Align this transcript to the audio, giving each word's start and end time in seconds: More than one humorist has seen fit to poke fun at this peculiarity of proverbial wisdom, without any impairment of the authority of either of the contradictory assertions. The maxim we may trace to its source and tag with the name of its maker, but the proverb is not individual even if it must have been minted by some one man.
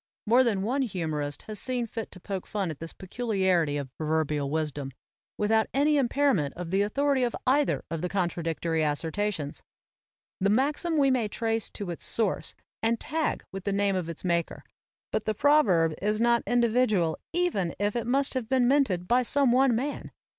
More 0.25 0.43
than 0.43 0.63
one 0.63 0.81
humorist 0.81 1.43
has 1.43 1.59
seen 1.59 1.85
fit 1.85 2.09
to 2.09 2.19
poke 2.19 2.47
fun 2.47 2.71
at 2.71 2.79
this 2.79 2.91
peculiarity 2.91 3.77
of 3.77 3.95
proverbial 3.99 4.49
wisdom, 4.49 4.89
without 5.37 5.67
any 5.75 5.95
impairment 5.95 6.55
of 6.55 6.71
the 6.71 6.81
authority 6.81 7.21
of 7.21 7.35
either 7.45 7.85
of 7.91 8.01
the 8.01 8.09
contradictory 8.09 8.81
assertions. 8.83 9.61
The 10.39 10.49
maxim 10.49 10.97
we 10.97 11.11
may 11.11 11.27
trace 11.27 11.69
to 11.69 11.91
its 11.91 12.07
source 12.07 12.55
and 12.81 12.99
tag 12.99 13.43
with 13.51 13.63
the 13.63 13.71
name 13.71 13.95
of 13.95 14.09
its 14.09 14.25
maker, 14.25 14.63
but 15.11 15.25
the 15.25 15.35
proverb 15.35 15.93
is 16.01 16.19
not 16.19 16.41
individual 16.47 17.19
even 17.31 17.75
if 17.77 17.95
it 17.95 18.07
must 18.07 18.33
have 18.33 18.49
been 18.49 18.67
minted 18.67 19.07
by 19.07 19.21
some 19.21 19.51
one 19.51 19.75
man. 19.75 20.09